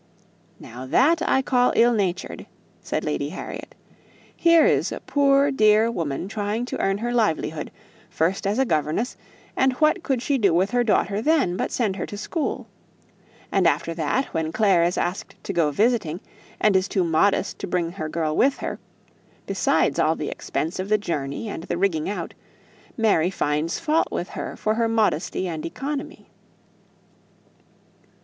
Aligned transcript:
"Now 0.59 0.87
that 0.87 1.21
I 1.29 1.43
call 1.43 1.73
ill 1.75 1.93
natured," 1.93 2.47
said 2.81 3.03
Lady 3.05 3.29
Harriet; 3.29 3.75
"here 4.35 4.65
is 4.65 4.91
a 4.91 4.99
poor 4.99 5.51
dear 5.51 5.91
woman 5.91 6.27
trying 6.27 6.65
to 6.65 6.79
earn 6.79 6.97
her 6.97 7.13
livelihood, 7.13 7.69
first 8.09 8.47
as 8.47 8.57
a 8.57 8.65
governess, 8.65 9.15
and 9.55 9.73
what 9.73 10.01
could 10.01 10.23
she 10.23 10.39
do 10.39 10.55
with 10.55 10.71
her 10.71 10.83
daughter 10.83 11.21
then, 11.21 11.55
but 11.55 11.69
send 11.71 11.97
her 11.97 12.07
to 12.07 12.17
school? 12.17 12.65
and 13.51 13.67
after 13.67 13.93
that, 13.93 14.25
when 14.33 14.51
Clare 14.51 14.81
is 14.81 14.97
asked 14.97 15.35
to 15.43 15.53
go 15.53 15.69
visiting, 15.69 16.19
and 16.59 16.75
is 16.75 16.87
too 16.87 17.03
modest 17.03 17.59
to 17.59 17.67
bring 17.67 17.91
her 17.91 18.09
girl 18.09 18.35
with 18.35 18.57
her 18.57 18.79
besides 19.45 19.99
all 19.99 20.15
the 20.15 20.29
expense 20.29 20.79
of 20.79 20.89
the 20.89 20.97
journey, 20.97 21.47
and 21.47 21.65
the 21.65 21.77
rigging 21.77 22.09
out 22.09 22.33
Mary 22.97 23.29
finds 23.29 23.77
fault 23.77 24.07
with 24.11 24.29
her 24.29 24.55
for 24.57 24.73
her 24.73 24.87
modesty 24.87 25.47
and 25.47 25.63
economy." 25.63 26.27